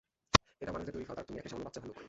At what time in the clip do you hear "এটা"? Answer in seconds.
0.61-0.71